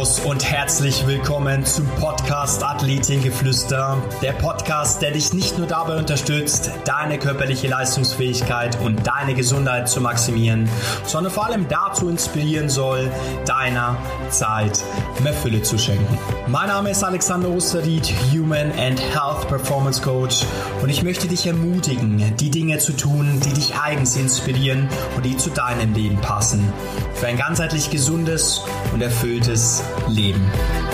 [0.00, 4.02] Servus und herzlich willkommen zum Podcast Athletengeflüster.
[4.22, 10.00] Der Podcast, der dich nicht nur dabei unterstützt, deine körperliche Leistungsfähigkeit und deine Gesundheit zu
[10.00, 10.70] maximieren,
[11.04, 13.10] sondern vor allem dazu inspirieren soll,
[13.44, 13.98] deiner
[14.30, 14.82] Zeit
[15.22, 16.18] mehr Fülle zu schenken.
[16.46, 20.46] Mein Name ist Alexander Osterried, Human and Health Performance Coach
[20.80, 25.36] und ich möchte dich ermutigen, die Dinge zu tun, die dich eigens inspirieren und die
[25.36, 26.72] zu deinem Leben passen.
[27.14, 28.62] Für ein ganzheitlich gesundes
[28.94, 30.89] und erfülltes Leben.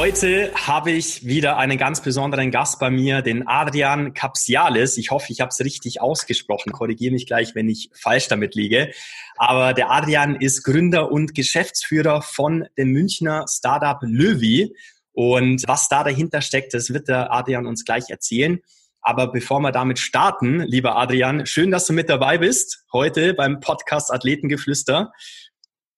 [0.00, 4.96] Heute habe ich wieder einen ganz besonderen Gast bei mir, den Adrian Capsialis.
[4.96, 6.72] Ich hoffe, ich habe es richtig ausgesprochen.
[6.72, 8.92] Korrigiere mich gleich, wenn ich falsch damit liege.
[9.36, 14.74] Aber der Adrian ist Gründer und Geschäftsführer von dem Münchner Startup Löwy.
[15.12, 18.60] Und was da dahinter steckt, das wird der Adrian uns gleich erzählen.
[19.02, 23.60] Aber bevor wir damit starten, lieber Adrian, schön, dass du mit dabei bist heute beim
[23.60, 25.12] Podcast Athletengeflüster.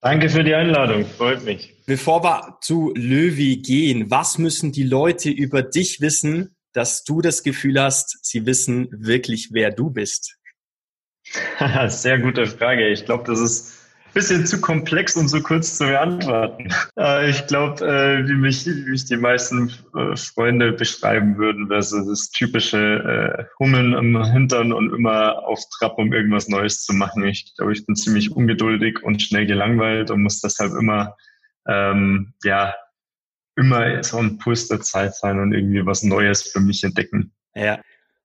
[0.00, 1.72] Danke für die Einladung, freut mich.
[1.86, 7.42] Bevor wir zu Löwy gehen, was müssen die Leute über dich wissen, dass du das
[7.42, 10.38] Gefühl hast, sie wissen wirklich, wer du bist?
[11.88, 12.88] Sehr gute Frage.
[12.88, 13.83] Ich glaube, das ist
[14.14, 16.69] bisschen zu komplex und zu kurz zu beantworten.
[16.98, 21.83] Äh, ich glaube, äh, wie, mich, wie mich die meisten äh, Freunde beschreiben würden, wäre
[21.83, 27.25] so das typische Hummeln am Hintern und immer auf Trab, um irgendwas Neues zu machen.
[27.25, 31.16] Ich glaube, ich bin ziemlich ungeduldig und schnell gelangweilt und muss deshalb immer,
[31.66, 32.74] ähm, ja,
[33.56, 37.32] immer so ein Puls der Zeit sein und irgendwie was Neues für mich entdecken.
[37.54, 37.80] Ja.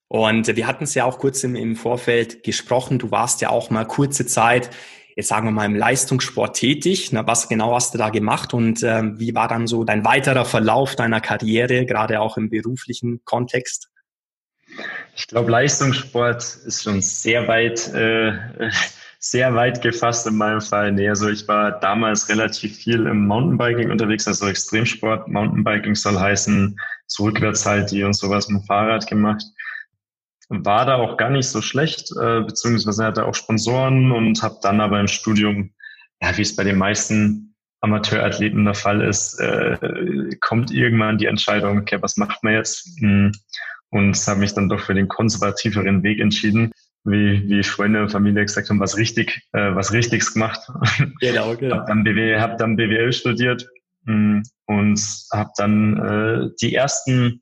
[0.08, 2.98] Und wir hatten es ja auch kurz im, im Vorfeld gesprochen.
[2.98, 4.70] Du warst ja auch mal kurze Zeit
[5.18, 7.12] jetzt sagen wir mal im Leistungssport tätig.
[7.12, 10.46] Na, was genau hast du da gemacht und äh, wie war dann so dein weiterer
[10.46, 13.90] Verlauf deiner Karriere, gerade auch im beruflichen Kontext?
[15.16, 18.70] Ich glaube, Leistungssport ist schon sehr weit, äh,
[19.20, 20.92] sehr weit gefasst in meinem Fall.
[20.92, 25.28] Nee, also ich war damals relativ viel im Mountainbiking unterwegs, also Extremsport.
[25.28, 29.44] Mountainbiking soll heißen, so Rückwärtshalti und sowas mit dem Fahrrad gemacht
[30.50, 34.80] war da auch gar nicht so schlecht, äh, beziehungsweise hatte auch Sponsoren und habe dann
[34.80, 35.74] aber im Studium,
[36.22, 41.80] ja, wie es bei den meisten Amateurathleten der Fall ist, äh, kommt irgendwann die Entscheidung,
[41.80, 42.88] okay, was macht man jetzt?
[43.00, 43.32] Hm,
[43.90, 46.72] und habe mich dann doch für den konservativeren Weg entschieden,
[47.08, 50.60] wie, wie Freunde und Familie gesagt haben, was richtig, äh, was Richtiges gemacht.
[51.22, 51.78] Genau, genau.
[51.78, 53.68] Hab dann BWL, hab dann BWL studiert
[54.04, 55.02] mh, hm, und
[55.32, 57.42] habe dann äh, die ersten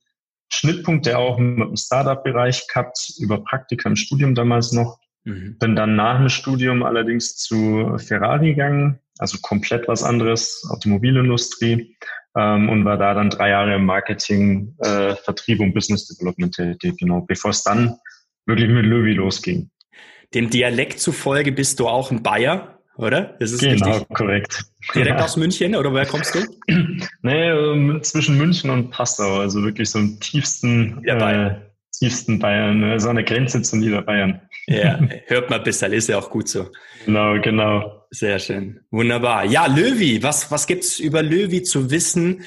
[0.50, 5.00] Schnittpunkte auch mit dem Startup-Bereich gehabt, über Praktika im Studium damals noch.
[5.24, 5.58] Mhm.
[5.58, 11.98] Bin dann nach dem Studium allerdings zu Ferrari gegangen, also komplett was anderes, Automobilindustrie,
[12.38, 16.98] ähm, und war da dann drei Jahre im Marketing, äh, Vertrieb und Business Development tätig,
[17.00, 17.98] genau, bevor es dann
[18.46, 19.70] wirklich mit Löwy losging.
[20.34, 23.36] Dem Dialekt zufolge bist du auch ein Bayer oder?
[23.40, 24.16] Das ist genau, richtig.
[24.16, 24.66] korrekt.
[24.94, 26.40] Direkt aus München oder woher kommst du?
[27.22, 31.04] nee, ähm, zwischen München und Passau, also wirklich so im tiefsten.
[31.06, 31.56] Äh,
[31.98, 33.00] tiefsten Bayern, ne?
[33.00, 34.42] so eine Grenze zu Niederbayern.
[34.68, 36.70] Ja, hört man besser, ist ja auch gut so.
[37.06, 38.06] Genau, genau.
[38.12, 38.82] Sehr schön.
[38.92, 39.46] Wunderbar.
[39.46, 42.44] Ja, Löwy, was, was gibt's über Löwy zu wissen,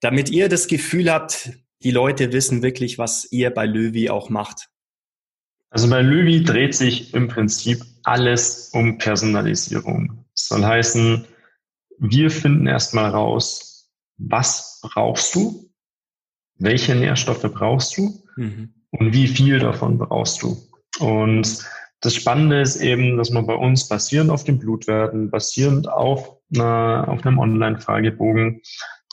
[0.00, 1.50] damit ihr das Gefühl habt,
[1.82, 4.68] die Leute wissen wirklich, was ihr bei Löwy auch macht?
[5.70, 10.24] Also bei Löwy dreht sich im Prinzip alles um Personalisierung.
[10.34, 11.24] Das soll heißen,
[11.98, 15.70] wir finden erstmal raus, was brauchst du,
[16.58, 18.74] welche Nährstoffe brauchst du mhm.
[18.90, 20.56] und wie viel davon brauchst du.
[20.98, 21.64] Und
[22.00, 27.06] das Spannende ist eben, dass man bei uns basierend auf den Blutwerten, basierend auf, einer,
[27.08, 28.62] auf einem Online-Fragebogen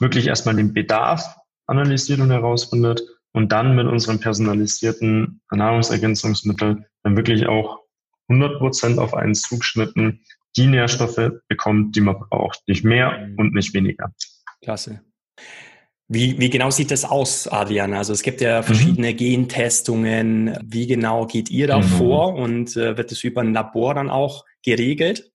[0.00, 1.36] wirklich erstmal den Bedarf
[1.66, 3.02] analysiert und herausfindet
[3.34, 7.80] und dann mit unseren personalisierten Nahrungsergänzungsmitteln dann wirklich auch
[8.28, 10.24] 100 Prozent auf einen zugeschnitten
[10.56, 12.66] die Nährstoffe bekommt, die man braucht.
[12.68, 13.38] Nicht mehr mhm.
[13.38, 14.12] und nicht weniger.
[14.62, 15.00] Klasse.
[16.06, 17.94] Wie, wie genau sieht das aus, Adrian?
[17.94, 19.16] Also es gibt ja verschiedene mhm.
[19.16, 20.58] Gentestungen.
[20.62, 21.82] Wie genau geht ihr da mhm.
[21.82, 25.32] vor und äh, wird es über ein Labor dann auch geregelt?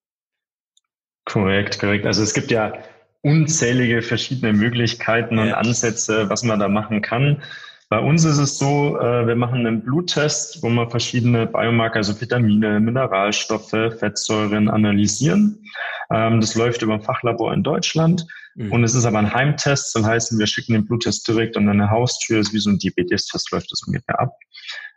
[1.26, 2.06] Korrekt, korrekt.
[2.06, 2.74] Also es gibt ja
[3.22, 5.44] unzählige verschiedene Möglichkeiten ja.
[5.44, 7.44] und Ansätze, was man da machen kann.
[7.90, 12.22] Bei uns ist es so, äh, wir machen einen Bluttest, wo wir verschiedene Biomarker, also
[12.22, 15.64] Vitamine, Mineralstoffe, Fettsäuren analysieren.
[16.12, 18.28] Ähm, das läuft über ein Fachlabor in Deutschland.
[18.54, 18.72] Mhm.
[18.72, 21.90] Und es ist aber ein Heimtest, das heißt, wir schicken den Bluttest direkt an eine
[21.90, 24.36] Haustür, ist wie so ein Diabetes-Test läuft das ungefähr ab.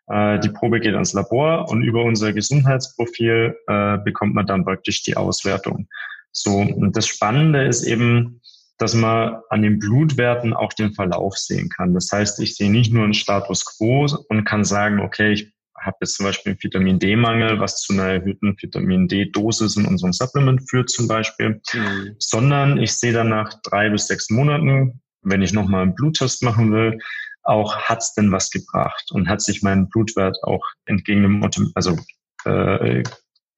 [0.08, 5.02] Äh, die Probe geht ans Labor und über unser Gesundheitsprofil äh, bekommt man dann praktisch
[5.02, 5.88] die Auswertung.
[6.30, 8.41] So, und das Spannende ist eben,
[8.82, 11.94] dass man an den Blutwerten auch den Verlauf sehen kann.
[11.94, 15.98] Das heißt, ich sehe nicht nur einen Status quo und kann sagen, okay, ich habe
[16.00, 20.68] jetzt zum Beispiel einen Vitamin D-Mangel, was zu einer erhöhten Vitamin D-Dosis in unserem Supplement
[20.68, 22.16] führt zum Beispiel, mhm.
[22.18, 26.72] sondern ich sehe dann nach drei bis sechs Monaten, wenn ich nochmal einen Bluttest machen
[26.72, 26.98] will,
[27.44, 31.96] auch hat's denn was gebracht und hat sich mein Blutwert auch entgegen dem, also
[32.44, 33.04] äh,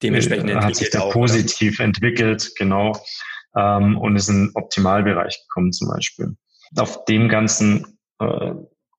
[0.03, 1.87] dementsprechend äh, hat sich der auch, positiv oder?
[1.87, 2.93] entwickelt, genau,
[3.57, 6.37] ähm, und ist in den Optimalbereich gekommen zum Beispiel.
[6.77, 8.55] Auf dem ganzen äh,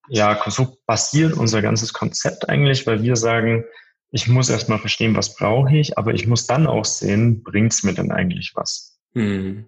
[0.10, 3.66] ja, so basiert unser ganzes Konzept eigentlich, weil wir sagen,
[4.12, 7.94] ich muss erstmal verstehen, was brauche ich, aber ich muss dann auch sehen, bringt's mir
[7.94, 9.00] denn eigentlich was?
[9.14, 9.66] Hm.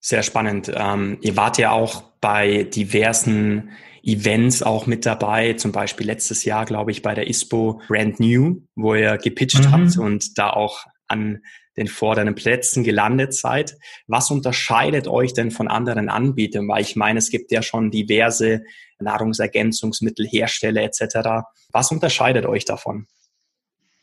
[0.00, 0.72] Sehr spannend.
[0.74, 3.70] Ähm, ihr wart ja auch bei diversen
[4.02, 8.62] Events auch mit dabei, zum Beispiel letztes Jahr, glaube ich, bei der ISPO Brand New,
[8.74, 9.70] wo ihr gepitcht mhm.
[9.70, 11.42] habt und da auch an
[11.76, 13.76] den vorderen Plätzen gelandet seid.
[14.06, 16.68] Was unterscheidet euch denn von anderen Anbietern?
[16.68, 18.62] Weil ich meine, es gibt ja schon diverse
[18.98, 21.46] Nahrungsergänzungsmittelhersteller etc.
[21.70, 23.06] Was unterscheidet euch davon?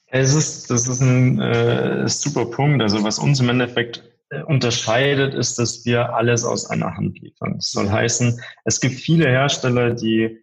[0.07, 2.81] Es ist, das ist ein äh, super Punkt.
[2.81, 7.55] Also was uns im Endeffekt äh, unterscheidet, ist, dass wir alles aus einer Hand liefern.
[7.55, 10.39] Das soll heißen, es gibt viele Hersteller, die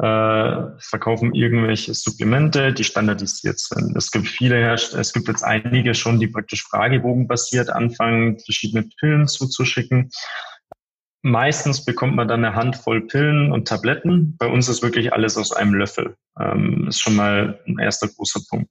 [0.00, 3.94] äh, verkaufen irgendwelche Supplemente, die standardisiert sind.
[3.96, 9.28] Es gibt viele Hersteller, es gibt jetzt einige schon, die praktisch fragebogenbasiert anfangen, verschiedene Pillen
[9.28, 10.10] zuzuschicken.
[11.22, 14.36] Meistens bekommt man dann eine Handvoll Pillen und Tabletten.
[14.38, 16.16] Bei uns ist wirklich alles aus einem Löffel.
[16.38, 18.70] Ähm, ist schon mal ein erster großer Punkt.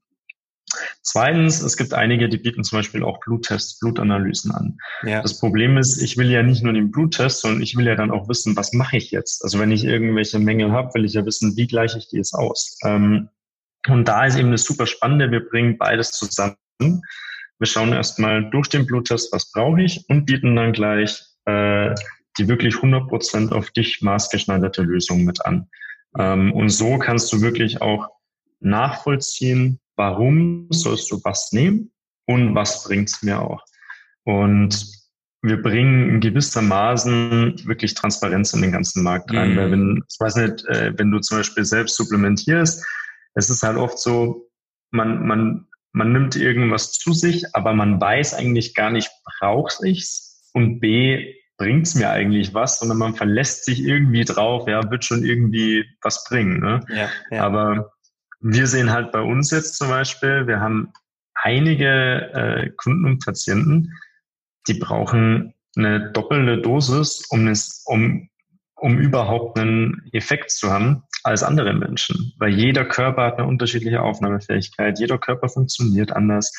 [1.01, 4.77] Zweitens, es gibt einige, die bieten zum Beispiel auch Bluttests, Blutanalysen an.
[5.03, 5.21] Ja.
[5.21, 8.11] Das Problem ist, ich will ja nicht nur den Bluttest, sondern ich will ja dann
[8.11, 9.43] auch wissen, was mache ich jetzt?
[9.43, 12.33] Also wenn ich irgendwelche Mängel habe, will ich ja wissen, wie gleiche ich die jetzt
[12.33, 12.77] aus?
[12.83, 13.29] Ähm,
[13.87, 16.55] und da ist eben das super Spannende, wir bringen beides zusammen.
[16.79, 21.93] Wir schauen erstmal durch den Bluttest, was brauche ich und bieten dann gleich äh,
[22.37, 25.67] die wirklich 100% auf dich maßgeschneiderte Lösung mit an.
[26.17, 28.09] Ähm, und so kannst du wirklich auch
[28.59, 31.91] nachvollziehen, warum sollst du was nehmen
[32.25, 33.61] und was bringt's mir auch.
[34.23, 34.87] Und
[35.41, 39.51] wir bringen in gewissermaßen wirklich Transparenz in den ganzen Markt rein.
[39.53, 39.57] Mhm.
[39.57, 42.85] Weil wenn, ich weiß nicht, äh, wenn du zum Beispiel selbst supplementierst,
[43.35, 44.49] es ist halt oft so,
[44.91, 49.09] man, man, man nimmt irgendwas zu sich, aber man weiß eigentlich gar nicht,
[49.39, 50.49] brauche ich's?
[50.53, 55.25] Und B, bringt's mir eigentlich was, sondern man verlässt sich irgendwie drauf, ja, wird schon
[55.25, 56.59] irgendwie was bringen.
[56.61, 56.79] Ne?
[56.89, 57.43] Ja, ja.
[57.43, 57.91] Aber
[58.39, 60.91] wir sehen halt bei uns jetzt zum Beispiel, wir haben
[61.33, 63.93] einige äh, Kunden und Patienten,
[64.67, 68.29] die brauchen eine doppelte Dosis, um es, um,
[68.75, 72.33] um überhaupt einen Effekt zu haben als andere Menschen.
[72.37, 76.51] Weil jeder Körper hat eine unterschiedliche Aufnahmefähigkeit, jeder Körper funktioniert anders.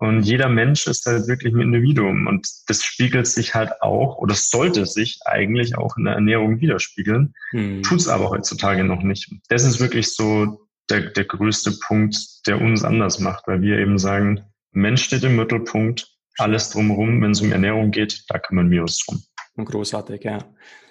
[0.00, 2.28] Und jeder Mensch ist halt wirklich ein Individuum.
[2.28, 7.34] Und das spiegelt sich halt auch, oder sollte sich eigentlich auch in der Ernährung widerspiegeln.
[7.50, 7.82] Hm.
[7.82, 9.32] Tut es aber heutzutage noch nicht.
[9.48, 13.98] Das ist wirklich so der, der größte Punkt, der uns anders macht, weil wir eben
[13.98, 14.42] sagen,
[14.72, 16.06] Mensch steht im Mittelpunkt,
[16.38, 19.22] alles drumherum, wenn es um Ernährung geht, da kümmern wir uns drum.
[19.64, 20.38] Großartig, ja.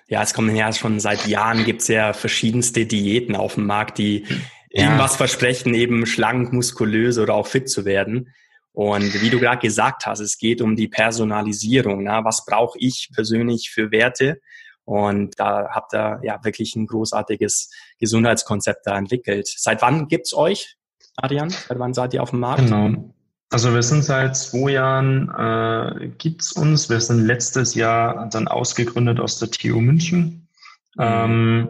[0.10, 3.98] Ja, es kommen ja schon seit Jahren gibt es ja verschiedenste Diäten auf dem Markt,
[3.98, 4.25] die
[4.70, 4.84] ja.
[4.84, 8.34] irgendwas versprechen, eben schlank, muskulös oder auch fit zu werden.
[8.72, 12.04] Und wie du gerade gesagt hast, es geht um die Personalisierung.
[12.04, 12.24] Na?
[12.24, 14.39] Was brauche ich persönlich für Werte?
[14.88, 19.46] Und da habt ihr ja wirklich ein großartiges Gesundheitskonzept da entwickelt.
[19.46, 20.77] Seit wann gibt's euch,
[21.17, 21.50] Adrian?
[21.50, 22.62] Seit wann seid ihr auf dem Markt?
[22.62, 23.13] Genau.
[23.50, 26.89] Also wir sind seit zwei Jahren, äh, gibt's uns.
[26.89, 30.48] Wir sind letztes Jahr dann ausgegründet aus der TU München.
[30.96, 31.00] Mhm.
[31.03, 31.70] Ähm,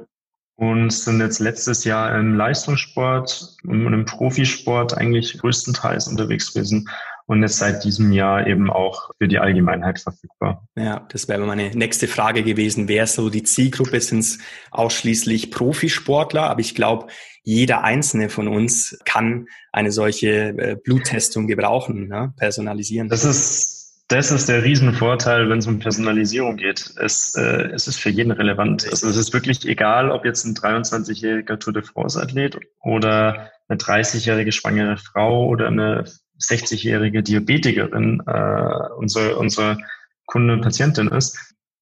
[0.57, 6.87] und sind jetzt letztes Jahr im Leistungssport und im Profisport eigentlich größtenteils unterwegs gewesen
[7.27, 10.67] und jetzt seit diesem Jahr eben auch für die Allgemeinheit verfügbar.
[10.75, 12.87] Ja, das wäre meine nächste Frage gewesen.
[12.87, 13.99] Wer so die Zielgruppe?
[13.99, 14.39] Sind es
[14.71, 16.49] ausschließlich Profisportler?
[16.49, 17.07] Aber ich glaube,
[17.43, 22.33] jeder einzelne von uns kann eine solche äh, Bluttestung gebrauchen, ne?
[22.37, 23.09] personalisieren.
[23.09, 23.77] Das ist
[24.09, 26.93] das ist der Riesenvorteil, wenn es um Personalisierung geht.
[26.95, 28.87] Es, äh, es ist für jeden relevant.
[28.89, 34.53] Also es ist wirklich egal, ob jetzt ein 23-jähriger Tour de France-Athlet oder eine 30-jährige
[34.53, 36.05] schwangere Frau oder eine
[36.39, 39.77] 60-jährige Diabetikerin äh, unsere, unsere
[40.25, 41.37] Kunde Patientin ist.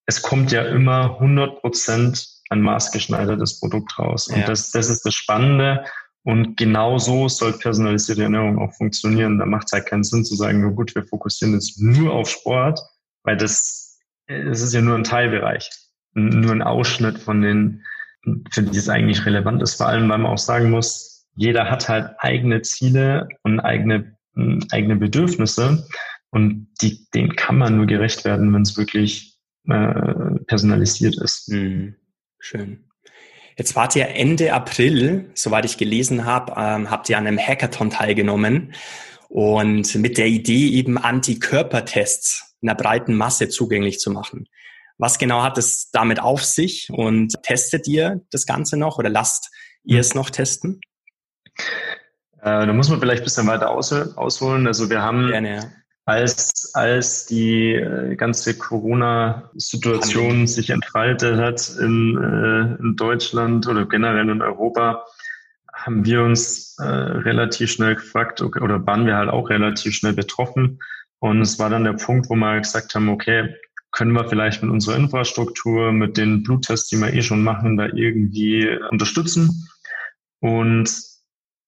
[0.06, 4.28] Es kommt ja immer 100 Prozent ein maßgeschneidertes Produkt raus.
[4.28, 4.46] Und ja.
[4.46, 5.84] das, das ist das Spannende.
[6.22, 9.38] Und genau so soll personalisierte Ernährung auch funktionieren.
[9.38, 12.28] Da macht es halt keinen Sinn zu sagen, nur gut, wir fokussieren jetzt nur auf
[12.28, 12.80] Sport,
[13.22, 15.70] weil das, das ist ja nur ein Teilbereich,
[16.14, 17.84] nur ein Ausschnitt von den,
[18.50, 19.74] für die es eigentlich relevant ist.
[19.74, 24.15] Vor allem, weil man auch sagen muss, jeder hat halt eigene Ziele und eigene
[24.70, 25.86] eigene Bedürfnisse.
[26.30, 29.38] Und die, dem kann man nur gerecht werden, wenn es wirklich
[29.68, 31.48] äh, personalisiert ist.
[31.48, 31.96] Mhm.
[32.38, 32.84] Schön.
[33.56, 37.90] Jetzt wart ihr Ende April, soweit ich gelesen habe, ähm, habt ihr an einem Hackathon
[37.90, 38.74] teilgenommen
[39.28, 44.46] und mit der Idee eben Antikörpertests in einer breiten Masse zugänglich zu machen.
[44.98, 49.50] Was genau hat es damit auf sich und testet ihr das Ganze noch oder lasst
[49.84, 50.80] ihr es noch testen?
[52.46, 54.66] Äh, da muss man vielleicht ein bisschen weiter ausholen.
[54.66, 55.62] Also wir haben Gerne, ja
[56.06, 64.28] als, als die äh, ganze Corona-Situation sich entfaltet hat in, äh, in Deutschland oder generell
[64.28, 65.04] in Europa,
[65.74, 70.12] haben wir uns äh, relativ schnell gefragt, okay, oder waren wir halt auch relativ schnell
[70.12, 70.78] betroffen.
[71.18, 73.56] Und es war dann der Punkt, wo wir gesagt haben, okay,
[73.90, 77.86] können wir vielleicht mit unserer Infrastruktur, mit den Bluttests, die wir eh schon machen, da
[77.86, 79.68] irgendwie unterstützen.
[80.38, 81.15] Und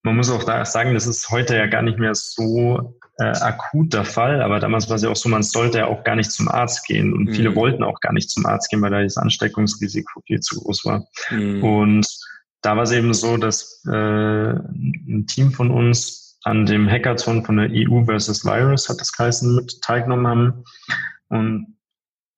[0.03, 3.93] man muss auch da sagen, das ist heute ja gar nicht mehr so äh, akut
[3.93, 6.31] der Fall, aber damals war es ja auch so, man sollte ja auch gar nicht
[6.31, 7.33] zum Arzt gehen und mhm.
[7.33, 10.85] viele wollten auch gar nicht zum Arzt gehen, weil da das Ansteckungsrisiko viel zu groß
[10.85, 11.05] war.
[11.31, 11.63] Mhm.
[11.63, 12.07] Und
[12.61, 17.57] da war es eben so, dass äh, ein Team von uns an dem Hackathon von
[17.57, 20.63] der EU versus Virus, hat das geheißen, mit teilgenommen haben.
[21.27, 21.75] Und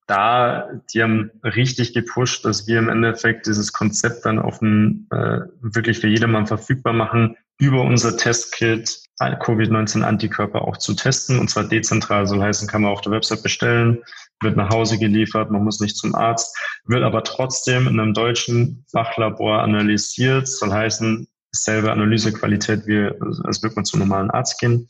[0.08, 5.42] da, die haben richtig gepusht, dass wir im Endeffekt dieses Konzept dann auf ein, äh,
[5.62, 12.26] wirklich für jedermann verfügbar machen, über unser Testkit Covid-19-Antikörper auch zu testen, und zwar dezentral,
[12.26, 14.02] soll heißen, kann man auf der Website bestellen,
[14.42, 18.84] wird nach Hause geliefert, man muss nicht zum Arzt, wird aber trotzdem in einem deutschen
[18.92, 23.12] Fachlabor analysiert, soll heißen, selbe Analysequalität wie,
[23.44, 24.90] als würde man zum normalen Arzt gehen.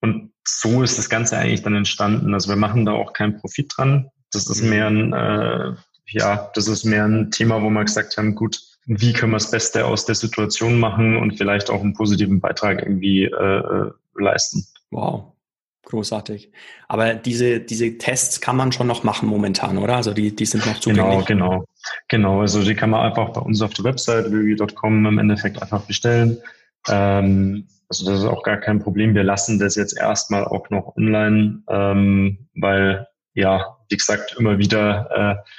[0.00, 2.34] Und so ist das Ganze eigentlich dann entstanden.
[2.34, 4.10] Also wir machen da auch keinen Profit dran.
[4.32, 5.74] Das ist mehr ein, äh,
[6.06, 9.50] ja, das ist mehr ein Thema, wo wir gesagt haben, gut, wie können wir das
[9.50, 14.66] Beste aus der Situation machen und vielleicht auch einen positiven Beitrag irgendwie äh, äh, leisten.
[14.90, 15.32] Wow,
[15.84, 16.52] großartig.
[16.88, 19.96] Aber diese, diese Tests kann man schon noch machen momentan, oder?
[19.96, 21.24] Also die, die sind noch zugänglich.
[21.26, 21.64] Genau, genau.
[22.08, 25.82] Genau, also die kann man einfach bei uns auf der Website www.com im Endeffekt einfach
[25.82, 26.38] bestellen.
[26.88, 29.14] Ähm, also das ist auch gar kein Problem.
[29.14, 35.10] Wir lassen das jetzt erstmal auch noch online, ähm, weil ja, wie gesagt, immer wieder
[35.10, 35.50] äh,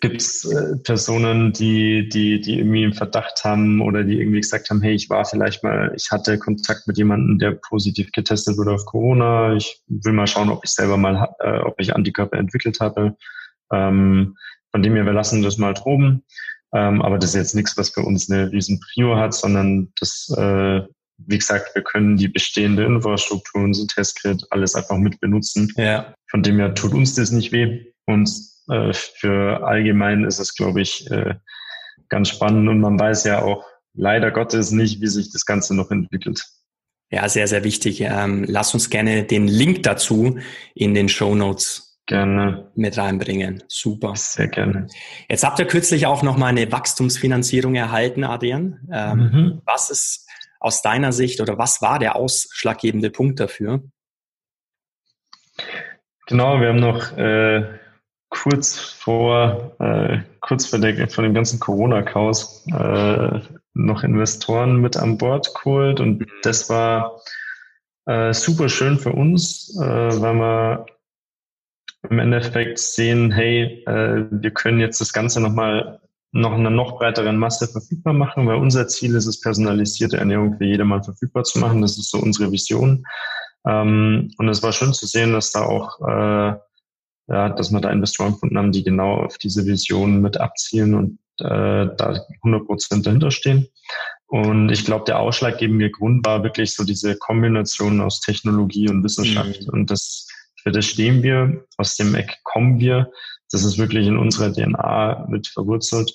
[0.00, 4.70] Gibt es äh, Personen, die, die, die irgendwie einen Verdacht haben oder die irgendwie gesagt
[4.70, 8.72] haben, hey, ich war vielleicht mal, ich hatte Kontakt mit jemandem, der positiv getestet wurde
[8.72, 9.54] auf Corona.
[9.54, 13.14] Ich will mal schauen, ob ich selber mal, äh, ob ich Antikörper entwickelt habe.
[13.70, 14.36] Ähm,
[14.72, 16.24] von dem her, wir lassen das mal droben.
[16.72, 20.32] Ähm, aber das ist jetzt nichts, was für uns eine riesen Prio hat, sondern das,
[20.36, 20.82] äh,
[21.18, 25.72] wie gesagt, wir können die bestehende Infrastruktur, unser Testkit, alles einfach mit benutzen.
[25.76, 26.14] Ja.
[26.30, 27.92] Von dem her tut uns das nicht weh.
[28.06, 28.30] Und
[28.70, 31.34] äh, für allgemein ist es, glaube ich, äh,
[32.08, 35.90] ganz spannend und man weiß ja auch leider Gottes nicht, wie sich das Ganze noch
[35.90, 36.44] entwickelt.
[37.10, 38.02] Ja, sehr, sehr wichtig.
[38.02, 40.38] Ähm, lass uns gerne den Link dazu
[40.74, 43.62] in den Show Notes gerne mit reinbringen.
[43.68, 44.14] Super.
[44.16, 44.88] Sehr gerne.
[45.28, 48.88] Jetzt habt ihr kürzlich auch noch mal eine Wachstumsfinanzierung erhalten, Adrian.
[48.92, 49.62] Ähm, mhm.
[49.64, 50.28] Was ist
[50.60, 53.82] aus deiner Sicht oder was war der ausschlaggebende Punkt dafür?
[56.26, 57.78] Genau, wir haben noch äh,
[58.30, 63.40] kurz vor, äh, kurz vor, der, vor dem ganzen Corona-Chaos äh,
[63.74, 67.20] noch Investoren mit an Bord geholt und das war
[68.06, 70.86] äh, super schön für uns, äh, weil wir
[72.08, 76.00] im Endeffekt sehen, hey, äh, wir können jetzt das Ganze nochmal
[76.32, 80.64] noch einer noch breiteren Masse verfügbar machen, weil unser Ziel ist es, personalisierte Ernährung für
[80.64, 81.82] jedermann verfügbar zu machen.
[81.82, 83.04] Das ist so unsere Vision.
[83.66, 86.56] Ähm, und es war schön zu sehen, dass da auch äh,
[87.30, 91.18] ja, dass wir da Investoren gefunden haben, die genau auf diese Vision mit abzielen und
[91.38, 93.68] äh, da 100 Prozent dahinter stehen.
[94.26, 99.62] Und ich glaube, der ausschlaggebende Grund war wirklich so diese Kombination aus Technologie und Wissenschaft.
[99.62, 99.68] Mhm.
[99.68, 100.28] Und das,
[100.62, 103.10] für das stehen wir, aus dem Eck kommen wir.
[103.50, 106.12] Das ist wirklich in unserer DNA mit verwurzelt.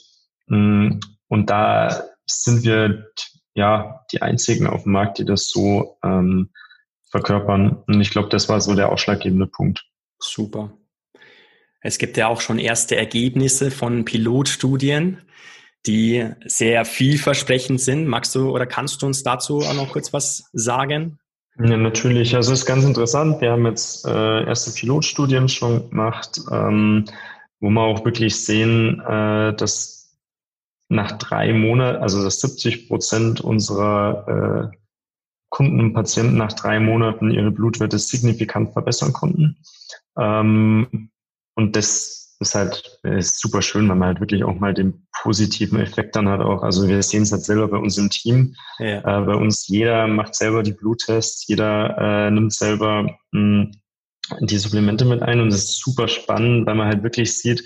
[0.47, 3.07] Mm, und da sind wir
[3.53, 6.49] ja die einzigen auf dem Markt, die das so ähm,
[7.09, 7.83] verkörpern.
[7.87, 9.85] Und ich glaube, das war so der ausschlaggebende Punkt.
[10.19, 10.71] Super.
[11.85, 15.19] Es gibt ja auch schon erste Ergebnisse von Pilotstudien,
[15.85, 18.07] die sehr vielversprechend sind.
[18.07, 21.19] Magst du oder kannst du uns dazu auch noch kurz was sagen?
[21.59, 22.35] Ja, natürlich.
[22.35, 23.39] Also es ist ganz interessant.
[23.39, 27.05] Wir haben jetzt äh, erste Pilotstudien schon gemacht, ähm,
[27.59, 30.17] wo wir auch wirklich sehen, äh, dass
[30.89, 34.77] nach drei Monaten, also dass 70 Prozent unserer äh,
[35.49, 39.57] Kunden und Patienten nach drei Monaten ihre Blutwerte signifikant verbessern konnten.
[40.17, 41.11] Ähm,
[41.55, 45.79] und das ist halt ist super schön, weil man halt wirklich auch mal den positiven
[45.79, 46.63] Effekt dann hat auch.
[46.63, 48.55] Also wir sehen es halt selber bei uns im Team.
[48.79, 48.99] Ja.
[48.99, 53.71] Äh, bei uns jeder macht selber die Bluttests, jeder äh, nimmt selber mh, hm,
[54.41, 57.63] die Supplemente mit ein und das ist super spannend, weil man halt wirklich sieht,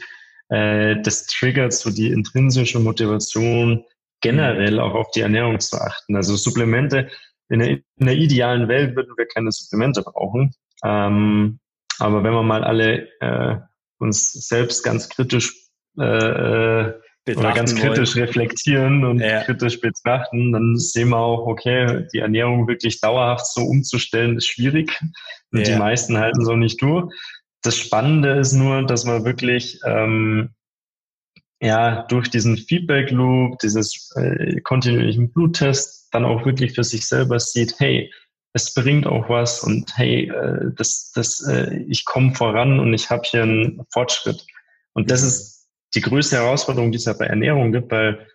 [0.50, 3.86] äh, das triggert so die intrinsische Motivation,
[4.22, 6.16] generell auch auf die Ernährung zu achten.
[6.16, 7.10] Also Supplemente,
[7.50, 10.54] in der, in der idealen Welt würden wir keine Supplemente brauchen.
[10.84, 11.60] Ähm,
[12.00, 13.58] aber wenn wir mal alle äh,
[14.00, 15.54] uns selbst ganz kritisch
[16.00, 16.94] äh, äh
[17.36, 18.26] oder ganz kritisch wollen.
[18.26, 19.44] reflektieren und ja.
[19.44, 25.00] kritisch betrachten, dann sehen wir auch, okay, die Ernährung wirklich dauerhaft so umzustellen, ist schwierig.
[25.52, 25.74] Und ja.
[25.74, 27.14] die meisten halten so nicht durch.
[27.62, 30.52] Das Spannende ist nur, dass man wirklich ähm,
[31.62, 37.40] ja durch diesen Feedback Loop, dieses äh, kontinuierlichen Bluttest, dann auch wirklich für sich selber
[37.40, 38.12] sieht, hey,
[38.54, 43.10] es bringt auch was und hey, äh, das, das, äh, ich komme voran und ich
[43.10, 44.46] habe hier einen Fortschritt.
[44.94, 48.28] Und das ist die größte Herausforderung, die es ja bei Ernährung gibt, weil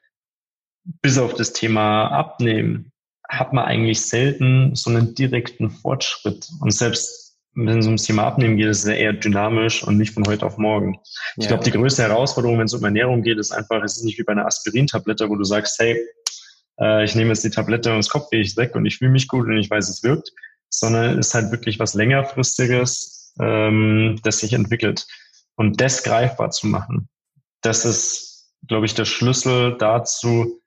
[1.03, 2.93] bis auf das Thema Abnehmen
[3.29, 6.49] hat man eigentlich selten so einen direkten Fortschritt.
[6.61, 10.27] Und selbst wenn es ums Thema Abnehmen geht, ist es eher dynamisch und nicht von
[10.27, 10.99] heute auf morgen.
[11.37, 11.51] Ich ja.
[11.51, 14.25] glaube, die größte Herausforderung, wenn es um Ernährung geht, ist einfach, es ist nicht wie
[14.25, 15.97] bei einer Aspirin-Tablette, wo du sagst, hey,
[16.81, 19.29] äh, ich nehme jetzt die Tablette und das Kopfweh ist weg und ich fühle mich
[19.29, 20.33] gut und ich weiß, es wirkt,
[20.69, 25.07] sondern es ist halt wirklich was längerfristiges, ähm, das sich entwickelt.
[25.57, 27.09] Und das greifbar zu machen,
[27.63, 30.61] das ist, glaube ich, der Schlüssel dazu,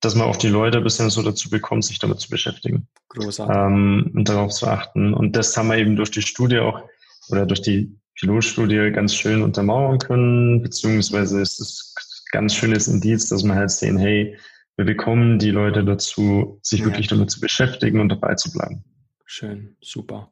[0.00, 2.88] dass man auch die Leute ein bisschen so dazu bekommt, sich damit zu beschäftigen.
[3.08, 3.56] Großartig.
[3.56, 5.12] Ähm, und darauf zu achten.
[5.12, 6.82] Und das haben wir eben durch die Studie auch
[7.30, 11.94] oder durch die Pilotstudie ganz schön untermauern können, beziehungsweise es ist
[12.30, 14.36] ganz schönes Indiz, dass man halt sehen, hey,
[14.78, 16.86] wir bekommen die Leute dazu, sich ja.
[16.86, 18.84] wirklich damit zu beschäftigen und dabei zu bleiben.
[19.26, 20.30] Schön, super.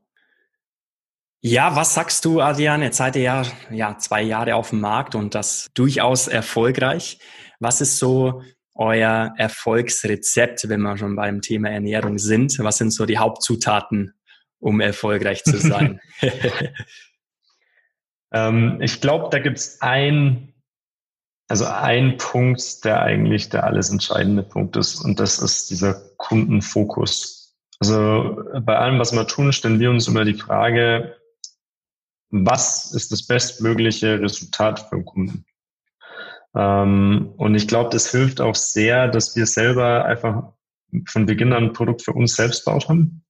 [1.40, 2.80] Ja, was sagst du, Adrian?
[2.80, 7.18] Jetzt seid ihr ja, ja zwei Jahre auf dem Markt und das durchaus erfolgreich.
[7.58, 8.42] Was ist so
[8.74, 12.56] euer Erfolgsrezept, wenn wir schon beim Thema Ernährung sind?
[12.60, 14.14] Was sind so die Hauptzutaten,
[14.60, 16.00] um erfolgreich zu sein?
[18.32, 20.54] ähm, ich glaube, da gibt es ein
[21.48, 27.56] also ein Punkt, der eigentlich der alles entscheidende Punkt ist, und das ist dieser Kundenfokus.
[27.78, 31.16] Also bei allem, was wir tun, stellen wir uns immer die Frage,
[32.30, 35.44] was ist das bestmögliche Resultat für den Kunden?
[36.54, 40.52] Ähm, und ich glaube, das hilft auch sehr, dass wir selber einfach
[41.06, 43.22] von Beginn an ein Produkt für uns selbst baut haben.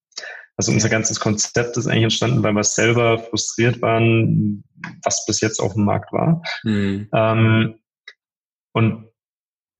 [0.56, 4.64] Also unser ganzes Konzept ist eigentlich entstanden, weil wir selber frustriert waren,
[5.02, 6.42] was bis jetzt auf dem Markt war.
[6.62, 7.08] Mhm.
[7.12, 7.74] Ähm,
[8.76, 9.08] und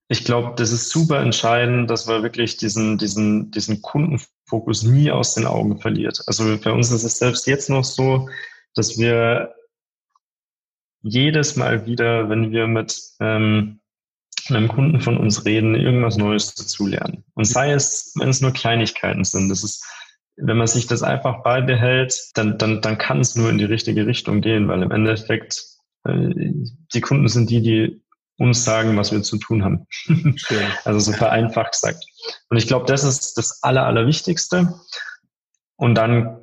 [0.09, 5.35] ich glaube, das ist super entscheidend, dass man wirklich diesen, diesen, diesen Kundenfokus nie aus
[5.35, 6.23] den Augen verliert.
[6.27, 8.31] Also bei uns ist es selbst jetzt noch so,
[8.75, 9.55] dass wir
[11.03, 13.81] jedes Mal wieder, wenn wir mit ähm,
[14.49, 17.23] einem Kunden von uns reden, irgendwas Neues dazulernen.
[17.35, 19.85] Und sei es, wenn es nur Kleinigkeiten sind, das ist,
[20.37, 24.07] wenn man sich das einfach beibehält, dann, dann, dann kann es nur in die richtige
[24.07, 25.63] Richtung gehen, weil im Endeffekt
[26.05, 26.31] äh,
[26.95, 28.06] die Kunden sind die, die
[28.39, 29.87] uns sagen, was wir zu tun haben.
[30.85, 32.05] Also so vereinfacht gesagt.
[32.49, 34.75] Und ich glaube, das ist das Aller, Allerwichtigste.
[35.77, 36.39] Und dann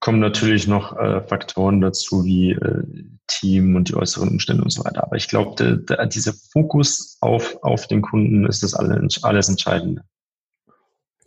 [0.00, 2.84] kommen natürlich noch äh, Faktoren dazu wie äh,
[3.26, 5.02] Team und die äußeren Umstände und so weiter.
[5.02, 10.02] Aber ich glaube, dieser Fokus auf, auf den Kunden ist das alles, alles Entscheidende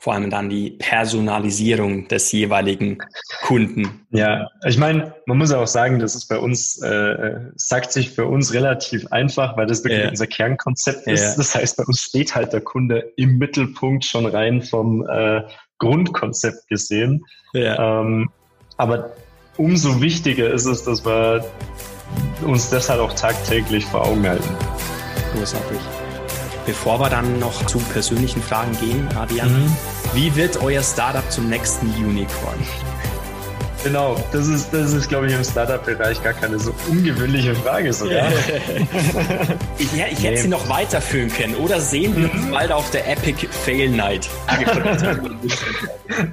[0.02, 2.98] vor allem dann die Personalisierung des jeweiligen
[3.44, 4.08] Kunden.
[4.10, 8.26] Ja, ich meine, man muss auch sagen, das ist bei uns, äh, sagt sich für
[8.26, 10.10] uns relativ einfach, weil das wirklich ja.
[10.10, 11.22] unser Kernkonzept ist.
[11.22, 11.34] Ja.
[11.38, 15.44] Das heißt, bei uns steht halt der Kunde im Mittelpunkt schon rein vom äh,
[15.78, 17.24] Grundkonzept gesehen.
[17.54, 18.02] Ja.
[18.02, 18.32] Ähm,
[18.78, 19.12] aber
[19.58, 21.46] umso wichtiger ist es, dass wir
[22.44, 24.50] uns deshalb auch tagtäglich vor Augen halten.
[25.36, 26.01] Großartig.
[26.66, 29.76] Bevor wir dann noch zu persönlichen Fragen gehen, Adrian, mhm.
[30.14, 32.60] wie wird euer Startup zum nächsten Unicorn?
[33.84, 38.28] Genau, das ist, das ist, glaube ich, im Startup-Bereich gar keine so ungewöhnliche Frage sogar.
[39.80, 40.38] ich, ja, ich hätte nee.
[40.38, 41.56] sie noch weiterführen können.
[41.56, 42.52] Oder sehen wir uns mhm.
[42.52, 44.30] bald auf der Epic Fail Night?